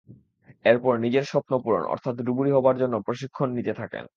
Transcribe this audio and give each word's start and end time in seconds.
এরপর 0.65 0.93
নিজের 0.97 1.25
স্বপ্ন 1.25 1.51
পূরণ, 1.63 1.83
অর্থাৎ 1.85 2.15
ডুবুরি 2.27 2.51
হওয়ার 2.53 2.79
জন্য 2.81 2.95
প্রশিক্ষণ 3.07 3.47
নিতে 3.57 3.73
থাকেন। 3.73 4.03